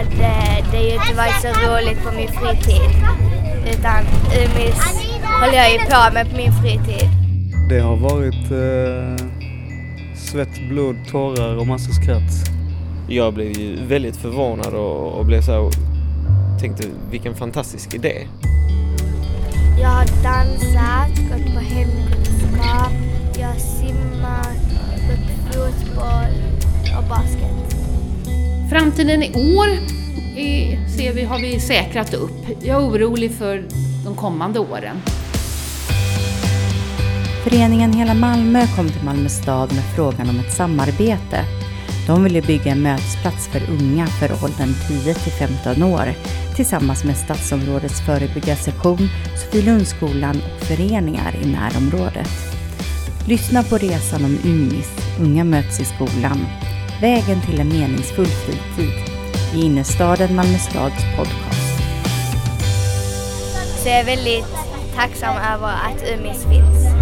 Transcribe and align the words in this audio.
hade 0.00 0.70
det 0.72 0.82
ju 0.82 0.94
inte 0.94 1.14
varit 1.16 1.40
så 1.42 1.48
roligt 1.48 2.04
på 2.04 2.12
min 2.16 2.28
fritid. 2.28 2.90
Utan 3.66 4.04
Umis 4.42 4.80
håller 5.40 5.56
jag 5.56 5.72
ju 5.72 5.78
på 5.78 6.14
med 6.14 6.30
på 6.30 6.36
min 6.36 6.52
fritid. 6.52 7.08
Det 7.68 7.80
har 7.80 7.96
varit 7.96 8.50
eh, 8.50 9.26
svett, 10.16 10.68
blod, 10.68 10.96
tårar 11.10 11.56
och 11.56 11.66
massa 11.66 11.92
skratt. 11.92 12.50
Jag 13.08 13.34
blev 13.34 13.58
ju 13.58 13.86
väldigt 13.86 14.16
förvånad 14.16 14.74
och, 14.74 15.12
och 15.12 15.26
blev 15.26 15.42
så 15.42 15.52
här, 15.52 15.70
tänkte 16.60 16.88
vilken 17.10 17.34
fantastisk 17.34 17.94
idé. 17.94 18.26
Jag 19.80 19.88
har 19.88 20.06
dansat, 20.22 20.89
Framtiden 28.70 29.22
i 29.22 29.56
år 29.56 29.68
är, 30.36 30.88
ser 30.88 31.12
vi, 31.12 31.24
har 31.24 31.38
vi 31.38 31.60
säkrat 31.60 32.14
upp. 32.14 32.46
Jag 32.62 32.82
är 32.82 32.88
orolig 32.88 33.32
för 33.32 33.64
de 34.04 34.16
kommande 34.16 34.58
åren. 34.58 34.96
Föreningen 37.44 37.92
Hela 37.92 38.14
Malmö 38.14 38.66
kom 38.76 38.88
till 38.88 39.04
Malmö 39.04 39.28
stad 39.28 39.72
med 39.74 39.84
frågan 39.96 40.28
om 40.28 40.40
ett 40.40 40.52
samarbete. 40.52 41.44
De 42.06 42.24
ville 42.24 42.42
bygga 42.42 42.72
en 42.72 42.82
mötesplats 42.82 43.48
för 43.48 43.60
unga 43.70 44.06
för 44.06 44.44
åldern 44.44 44.74
10 44.88 45.14
till 45.14 45.32
15 45.32 45.82
år 45.82 46.14
tillsammans 46.56 47.04
med 47.04 47.16
stadsområdets 47.16 48.00
förebyggarsektion, 48.00 49.08
Sofielundsskolan 49.36 50.36
och 50.36 50.66
föreningar 50.66 51.34
i 51.42 51.46
närområdet. 51.46 52.30
Lyssna 53.28 53.62
på 53.62 53.78
resan 53.78 54.24
om 54.24 54.38
Unis, 54.44 54.90
Unga 55.20 55.44
möts 55.44 55.80
i 55.80 55.84
skolan, 55.84 56.46
Vägen 57.00 57.40
till 57.40 57.60
en 57.60 57.68
meningsfull 57.68 58.26
fritid 58.26 58.90
i 59.54 59.66
innerstaden 59.66 60.34
Malmö 60.36 60.58
stads 60.58 61.04
podcast. 61.16 61.82
Så 63.82 63.88
jag 63.88 63.98
är 64.00 64.04
väldigt 64.04 64.44
tacksam 64.96 65.36
över 65.36 65.68
att 65.68 66.02
Umis 66.14 66.44
finns. 66.44 66.99